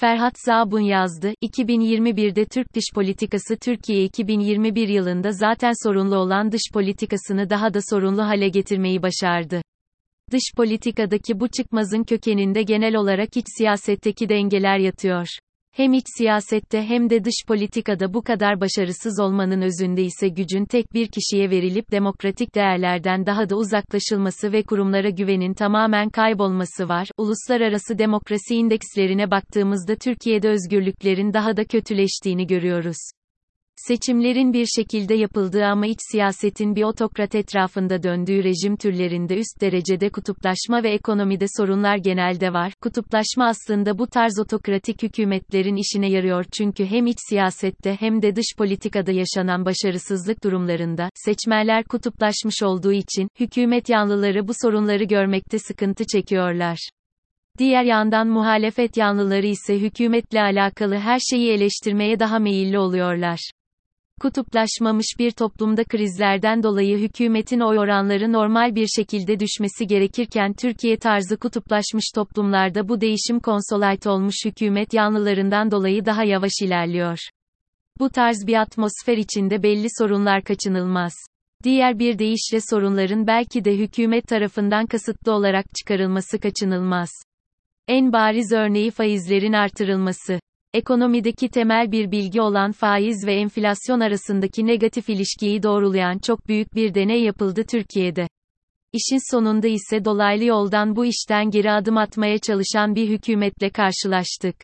Ferhat 0.00 0.38
Zabun 0.38 0.80
yazdı, 0.80 1.32
2021'de 1.42 2.44
Türk 2.44 2.74
dış 2.74 2.84
politikası 2.94 3.56
Türkiye 3.56 4.04
2021 4.04 4.88
yılında 4.88 5.32
zaten 5.32 5.72
sorunlu 5.84 6.16
olan 6.16 6.52
dış 6.52 6.60
politikasını 6.72 7.50
daha 7.50 7.74
da 7.74 7.78
sorunlu 7.90 8.22
hale 8.22 8.48
getirmeyi 8.48 9.02
başardı. 9.02 9.62
Dış 10.32 10.42
politikadaki 10.56 11.40
bu 11.40 11.48
çıkmazın 11.48 12.04
kökeninde 12.04 12.62
genel 12.62 12.96
olarak 12.96 13.36
iç 13.36 13.46
siyasetteki 13.58 14.28
dengeler 14.28 14.78
yatıyor. 14.78 15.26
Hem 15.78 15.92
iç 15.92 16.04
siyasette 16.16 16.82
hem 16.82 17.10
de 17.10 17.24
dış 17.24 17.34
politikada 17.48 18.14
bu 18.14 18.22
kadar 18.22 18.60
başarısız 18.60 19.20
olmanın 19.20 19.62
özünde 19.62 20.02
ise 20.02 20.28
gücün 20.28 20.64
tek 20.64 20.94
bir 20.94 21.08
kişiye 21.08 21.50
verilip 21.50 21.90
demokratik 21.90 22.54
değerlerden 22.54 23.26
daha 23.26 23.50
da 23.50 23.56
uzaklaşılması 23.56 24.52
ve 24.52 24.62
kurumlara 24.62 25.10
güvenin 25.10 25.54
tamamen 25.54 26.10
kaybolması 26.10 26.88
var. 26.88 27.08
Uluslararası 27.18 27.98
demokrasi 27.98 28.54
indekslerine 28.54 29.30
baktığımızda 29.30 29.94
Türkiye'de 29.96 30.48
özgürlüklerin 30.48 31.32
daha 31.32 31.56
da 31.56 31.64
kötüleştiğini 31.64 32.46
görüyoruz. 32.46 33.17
Seçimlerin 33.86 34.52
bir 34.52 34.66
şekilde 34.66 35.14
yapıldığı 35.14 35.64
ama 35.64 35.86
iç 35.86 35.98
siyasetin 36.10 36.76
bir 36.76 36.82
otokrat 36.82 37.34
etrafında 37.34 38.02
döndüğü 38.02 38.44
rejim 38.44 38.76
türlerinde 38.76 39.36
üst 39.38 39.60
derecede 39.60 40.10
kutuplaşma 40.10 40.82
ve 40.82 40.90
ekonomide 40.90 41.46
sorunlar 41.56 41.96
genelde 41.96 42.52
var. 42.52 42.72
Kutuplaşma 42.82 43.46
aslında 43.46 43.98
bu 43.98 44.06
tarz 44.06 44.38
otokratik 44.38 45.02
hükümetlerin 45.02 45.76
işine 45.76 46.10
yarıyor 46.10 46.44
çünkü 46.52 46.86
hem 46.86 47.06
iç 47.06 47.18
siyasette 47.28 47.96
hem 48.00 48.22
de 48.22 48.36
dış 48.36 48.46
politikada 48.58 49.12
yaşanan 49.12 49.64
başarısızlık 49.64 50.44
durumlarında 50.44 51.10
seçmenler 51.14 51.84
kutuplaşmış 51.84 52.62
olduğu 52.62 52.92
için 52.92 53.28
hükümet 53.40 53.88
yanlıları 53.88 54.48
bu 54.48 54.52
sorunları 54.62 55.04
görmekte 55.04 55.58
sıkıntı 55.58 56.04
çekiyorlar. 56.12 56.78
Diğer 57.58 57.84
yandan 57.84 58.28
muhalefet 58.28 58.96
yanlıları 58.96 59.46
ise 59.46 59.80
hükümetle 59.80 60.40
alakalı 60.40 60.96
her 60.96 61.18
şeyi 61.30 61.50
eleştirmeye 61.50 62.20
daha 62.20 62.38
meyilli 62.38 62.78
oluyorlar. 62.78 63.50
Kutuplaşmamış 64.20 65.06
bir 65.18 65.30
toplumda 65.30 65.84
krizlerden 65.84 66.62
dolayı 66.62 66.98
hükümetin 66.98 67.60
oy 67.60 67.78
oranları 67.78 68.32
normal 68.32 68.74
bir 68.74 68.86
şekilde 68.96 69.40
düşmesi 69.40 69.86
gerekirken 69.86 70.52
Türkiye 70.52 70.96
tarzı 70.96 71.36
kutuplaşmış 71.36 72.04
toplumlarda 72.14 72.88
bu 72.88 73.00
değişim 73.00 73.40
konsolayt 73.40 74.06
olmuş 74.06 74.34
hükümet 74.44 74.94
yanlılarından 74.94 75.70
dolayı 75.70 76.04
daha 76.06 76.24
yavaş 76.24 76.52
ilerliyor. 76.62 77.18
Bu 77.98 78.10
tarz 78.10 78.46
bir 78.46 78.60
atmosfer 78.60 79.16
içinde 79.16 79.62
belli 79.62 79.86
sorunlar 79.98 80.42
kaçınılmaz. 80.42 81.12
Diğer 81.64 81.98
bir 81.98 82.18
deyişle 82.18 82.58
sorunların 82.70 83.26
belki 83.26 83.64
de 83.64 83.78
hükümet 83.78 84.28
tarafından 84.28 84.86
kasıtlı 84.86 85.32
olarak 85.32 85.66
çıkarılması 85.74 86.40
kaçınılmaz. 86.40 87.10
En 87.88 88.12
bariz 88.12 88.52
örneği 88.52 88.90
faizlerin 88.90 89.52
artırılması. 89.52 90.40
Ekonomideki 90.74 91.48
temel 91.48 91.92
bir 91.92 92.10
bilgi 92.10 92.40
olan 92.40 92.72
faiz 92.72 93.26
ve 93.26 93.34
enflasyon 93.34 94.00
arasındaki 94.00 94.66
negatif 94.66 95.08
ilişkiyi 95.08 95.62
doğrulayan 95.62 96.18
çok 96.18 96.48
büyük 96.48 96.74
bir 96.74 96.94
deney 96.94 97.22
yapıldı 97.22 97.64
Türkiye'de. 97.70 98.28
İşin 98.92 99.32
sonunda 99.32 99.68
ise 99.68 100.04
dolaylı 100.04 100.44
yoldan 100.44 100.96
bu 100.96 101.06
işten 101.06 101.50
geri 101.50 101.70
adım 101.70 101.96
atmaya 101.96 102.38
çalışan 102.38 102.94
bir 102.94 103.08
hükümetle 103.08 103.70
karşılaştık 103.70 104.56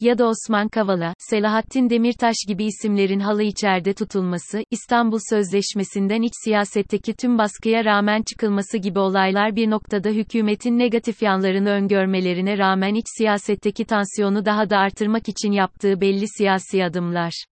ya 0.00 0.18
da 0.18 0.26
Osman 0.26 0.68
Kavala, 0.68 1.14
Selahattin 1.18 1.90
Demirtaş 1.90 2.36
gibi 2.48 2.64
isimlerin 2.64 3.20
halı 3.20 3.42
içeride 3.42 3.94
tutulması, 3.94 4.64
İstanbul 4.70 5.18
Sözleşmesi'nden 5.30 6.22
iç 6.22 6.32
siyasetteki 6.44 7.14
tüm 7.14 7.38
baskıya 7.38 7.84
rağmen 7.84 8.22
çıkılması 8.22 8.78
gibi 8.78 8.98
olaylar 8.98 9.56
bir 9.56 9.70
noktada 9.70 10.08
hükümetin 10.08 10.78
negatif 10.78 11.22
yanlarını 11.22 11.70
öngörmelerine 11.70 12.58
rağmen 12.58 12.94
iç 12.94 13.06
siyasetteki 13.18 13.84
tansiyonu 13.84 14.44
daha 14.44 14.70
da 14.70 14.78
artırmak 14.78 15.28
için 15.28 15.52
yaptığı 15.52 16.00
belli 16.00 16.28
siyasi 16.28 16.84
adımlar. 16.84 17.44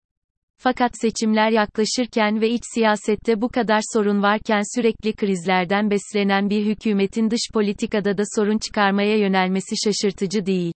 Fakat 0.60 0.90
seçimler 1.00 1.50
yaklaşırken 1.50 2.40
ve 2.40 2.50
iç 2.50 2.62
siyasette 2.74 3.40
bu 3.40 3.48
kadar 3.48 3.80
sorun 3.92 4.22
varken 4.22 4.62
sürekli 4.76 5.12
krizlerden 5.12 5.90
beslenen 5.90 6.50
bir 6.50 6.66
hükümetin 6.66 7.30
dış 7.30 7.50
politikada 7.54 8.18
da 8.18 8.22
sorun 8.36 8.58
çıkarmaya 8.58 9.18
yönelmesi 9.18 9.74
şaşırtıcı 9.84 10.46
değil. 10.46 10.72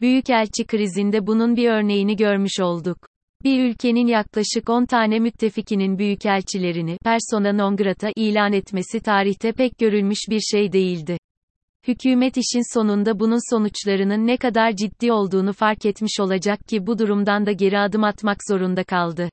Büyükelçi 0.00 0.66
krizinde 0.66 1.26
bunun 1.26 1.56
bir 1.56 1.70
örneğini 1.70 2.16
görmüş 2.16 2.60
olduk. 2.60 2.98
Bir 3.44 3.64
ülkenin 3.64 4.06
yaklaşık 4.06 4.70
10 4.70 4.86
tane 4.86 5.18
müttefikinin 5.18 5.98
büyükelçilerini 5.98 6.98
persona 7.04 7.52
non 7.52 7.76
grata 7.76 8.08
ilan 8.16 8.52
etmesi 8.52 9.00
tarihte 9.00 9.52
pek 9.52 9.78
görülmüş 9.78 10.18
bir 10.30 10.40
şey 10.40 10.72
değildi. 10.72 11.18
Hükümet 11.88 12.36
işin 12.36 12.74
sonunda 12.74 13.20
bunun 13.20 13.54
sonuçlarının 13.54 14.26
ne 14.26 14.36
kadar 14.36 14.72
ciddi 14.76 15.12
olduğunu 15.12 15.52
fark 15.52 15.86
etmiş 15.86 16.20
olacak 16.20 16.60
ki 16.68 16.86
bu 16.86 16.98
durumdan 16.98 17.46
da 17.46 17.52
geri 17.52 17.78
adım 17.78 18.04
atmak 18.04 18.38
zorunda 18.48 18.84
kaldı. 18.84 19.28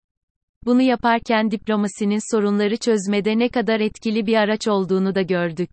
Bunu 0.65 0.81
yaparken 0.81 1.51
diplomasinin 1.51 2.35
sorunları 2.35 2.77
çözmede 2.77 3.39
ne 3.39 3.49
kadar 3.49 3.79
etkili 3.79 4.27
bir 4.27 4.35
araç 4.35 4.67
olduğunu 4.67 5.15
da 5.15 5.21
gördük. 5.21 5.69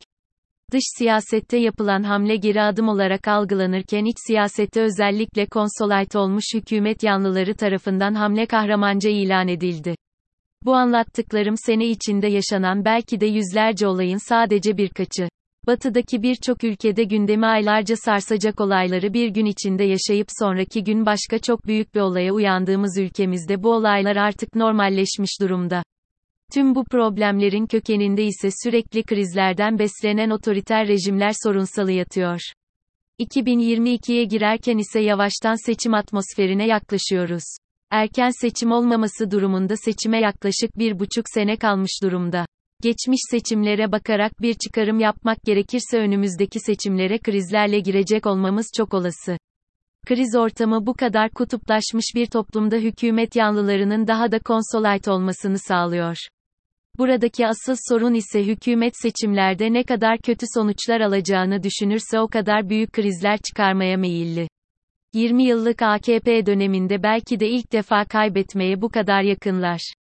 Dış 0.73 0.83
siyasette 0.99 1.59
yapılan 1.59 2.03
hamle 2.03 2.37
geri 2.37 2.63
adım 2.63 2.89
olarak 2.89 3.29
algılanırken 3.29 4.05
iç 4.05 4.17
siyasette 4.27 4.81
özellikle 4.83 5.47
konsolayt 5.47 6.17
olmuş 6.17 6.45
hükümet 6.55 7.03
yanlıları 7.03 7.55
tarafından 7.55 8.15
hamle 8.15 8.47
kahramanca 8.47 9.11
ilan 9.11 9.49
edildi. 9.49 9.95
Bu 10.65 10.75
anlattıklarım 10.75 11.55
sene 11.57 11.87
içinde 11.87 12.27
yaşanan 12.27 12.85
belki 12.85 13.21
de 13.21 13.27
yüzlerce 13.27 13.87
olayın 13.87 14.29
sadece 14.29 14.77
birkaçı. 14.77 15.29
Batıdaki 15.67 16.23
birçok 16.23 16.65
ülkede 16.65 17.05
gündemi 17.05 17.47
aylarca 17.47 17.97
sarsacak 17.97 18.61
olayları 18.61 19.15
bir 19.15 19.29
gün 19.29 19.47
içinde 19.47 19.85
yaşayıp 19.85 20.27
sonraki 20.39 20.85
gün 20.85 21.07
başka 21.07 21.39
çok 21.39 21.67
büyük 21.67 21.95
bir 21.95 22.01
olaya 22.01 22.33
uyandığımız 22.33 22.99
ülkemizde 22.99 23.63
bu 23.63 23.73
olaylar 23.75 24.17
artık 24.17 24.55
normalleşmiş 24.55 25.41
durumda. 25.41 25.83
Tüm 26.53 26.75
bu 26.75 26.85
problemlerin 26.85 27.67
kökeninde 27.67 28.25
ise 28.25 28.49
sürekli 28.63 29.03
krizlerden 29.03 29.79
beslenen 29.79 30.31
otoriter 30.31 30.89
rejimler 30.89 31.33
sorunsalı 31.43 31.93
yatıyor. 31.93 32.41
2022'ye 33.21 34.25
girerken 34.25 34.79
ise 34.79 35.01
yavaştan 35.01 35.67
seçim 35.67 35.95
atmosferine 35.95 36.67
yaklaşıyoruz. 36.67 37.43
Erken 37.91 38.31
seçim 38.41 38.73
olmaması 38.73 39.31
durumunda 39.31 39.77
seçime 39.77 40.21
yaklaşık 40.21 40.79
bir 40.79 40.99
buçuk 40.99 41.25
sene 41.35 41.57
kalmış 41.57 42.03
durumda. 42.03 42.47
Geçmiş 42.83 43.21
seçimlere 43.31 43.93
bakarak 43.93 44.33
bir 44.41 44.55
çıkarım 44.55 45.01
yapmak 45.01 45.39
gerekirse 45.45 45.99
önümüzdeki 45.99 46.61
seçimlere 46.61 47.19
krizlerle 47.19 47.81
girecek 47.81 48.27
olmamız 48.27 48.67
çok 48.77 48.95
olası. 48.95 49.37
Kriz 50.07 50.35
ortamı 50.37 50.87
bu 50.87 50.95
kadar 50.95 51.31
kutuplaşmış 51.31 52.05
bir 52.15 52.27
toplumda 52.27 52.77
hükümet 52.77 53.37
yanlılarının 53.37 54.07
daha 54.07 54.33
da 54.33 54.39
konsolayt 54.39 55.09
olmasını 55.09 55.59
sağlıyor. 55.59 56.17
Buradaki 56.99 57.47
asıl 57.47 57.75
sorun 57.89 58.15
ise 58.15 58.47
hükümet 58.47 58.93
seçimlerde 59.03 59.73
ne 59.73 59.85
kadar 59.85 60.19
kötü 60.19 60.47
sonuçlar 60.55 61.01
alacağını 61.01 61.63
düşünürse 61.63 62.21
o 62.21 62.29
kadar 62.29 62.69
büyük 62.69 62.93
krizler 62.93 63.39
çıkarmaya 63.39 63.97
meyilli. 63.97 64.49
20 65.15 65.45
yıllık 65.45 65.83
AKP 65.83 66.47
döneminde 66.47 67.03
belki 67.03 67.41
de 67.41 67.49
ilk 67.49 67.73
defa 67.73 68.05
kaybetmeye 68.05 68.83
bu 68.83 68.89
kadar 68.89 69.23
yakınlar. 69.23 69.93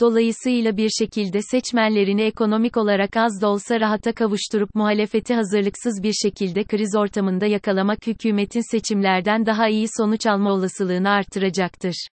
Dolayısıyla 0.00 0.76
bir 0.76 0.90
şekilde 0.98 1.42
seçmenlerini 1.42 2.22
ekonomik 2.22 2.76
olarak 2.76 3.16
az 3.16 3.40
da 3.42 3.48
olsa 3.48 3.80
rahata 3.80 4.12
kavuşturup 4.12 4.74
muhalefeti 4.74 5.34
hazırlıksız 5.34 6.02
bir 6.02 6.12
şekilde 6.12 6.64
kriz 6.64 6.96
ortamında 6.96 7.46
yakalamak 7.46 8.06
hükümetin 8.06 8.70
seçimlerden 8.70 9.46
daha 9.46 9.68
iyi 9.68 9.86
sonuç 9.96 10.26
alma 10.26 10.52
olasılığını 10.52 11.10
artıracaktır. 11.10 12.08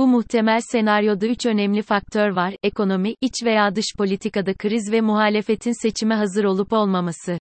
Bu 0.00 0.06
muhtemel 0.06 0.60
senaryoda 0.60 1.26
üç 1.26 1.46
önemli 1.46 1.82
faktör 1.82 2.30
var, 2.30 2.54
ekonomi, 2.62 3.14
iç 3.20 3.34
veya 3.44 3.76
dış 3.76 3.84
politikada 3.98 4.54
kriz 4.54 4.92
ve 4.92 5.00
muhalefetin 5.00 5.82
seçime 5.82 6.14
hazır 6.14 6.44
olup 6.44 6.72
olmaması. 6.72 7.38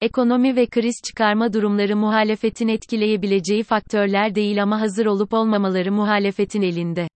Ekonomi 0.00 0.56
ve 0.56 0.66
kriz 0.66 0.94
çıkarma 1.06 1.52
durumları 1.52 1.96
muhalefetin 1.96 2.68
etkileyebileceği 2.68 3.62
faktörler 3.62 4.34
değil 4.34 4.62
ama 4.62 4.80
hazır 4.80 5.06
olup 5.06 5.32
olmamaları 5.32 5.92
muhalefetin 5.92 6.62
elinde. 6.62 7.08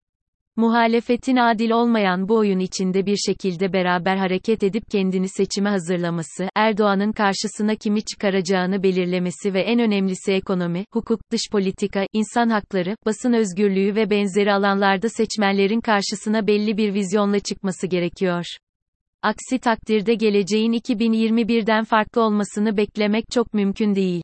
Muhalefetin 0.61 1.37
adil 1.37 1.71
olmayan 1.71 2.29
bu 2.29 2.37
oyun 2.37 2.59
içinde 2.59 3.07
bir 3.07 3.17
şekilde 3.17 3.73
beraber 3.73 4.17
hareket 4.17 4.63
edip 4.63 4.83
kendini 4.91 5.29
seçime 5.29 5.71
hazırlaması, 5.71 6.49
Erdoğan'ın 6.55 7.13
karşısına 7.13 7.75
kimi 7.75 8.05
çıkaracağını 8.05 8.83
belirlemesi 8.83 9.55
ve 9.55 9.61
en 9.61 9.81
önemlisi 9.81 10.33
ekonomi, 10.33 10.85
hukuk, 10.93 11.21
dış 11.33 11.41
politika, 11.53 12.07
insan 12.13 12.49
hakları, 12.49 12.97
basın 13.07 13.33
özgürlüğü 13.33 13.95
ve 13.95 14.11
benzeri 14.11 14.53
alanlarda 14.53 15.09
seçmenlerin 15.09 15.81
karşısına 15.81 16.47
belli 16.47 16.77
bir 16.77 16.95
vizyonla 16.95 17.39
çıkması 17.39 17.87
gerekiyor. 17.87 18.45
Aksi 19.23 19.59
takdirde 19.59 20.15
geleceğin 20.15 20.73
2021'den 20.73 21.85
farklı 21.85 22.23
olmasını 22.23 22.77
beklemek 22.77 23.25
çok 23.33 23.55
mümkün 23.55 23.95
değil. 23.95 24.23